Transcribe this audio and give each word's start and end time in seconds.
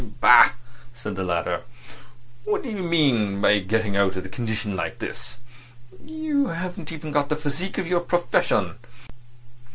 "Bah!" 0.19 0.53
said 0.95 1.15
that 1.15 1.25
latter. 1.25 1.61
"What 2.45 2.63
do 2.63 2.71
you 2.71 2.81
mean 2.81 3.39
by 3.39 3.59
getting 3.59 3.95
out 3.95 4.15
of 4.15 4.31
condition 4.31 4.75
like 4.75 4.97
this? 4.97 5.35
You 6.03 6.47
haven't 6.47 6.85
got 6.85 6.91
even 6.93 7.11
the 7.11 7.35
physique 7.35 7.77
of 7.77 7.85
your 7.85 7.99
profession. 7.99 8.79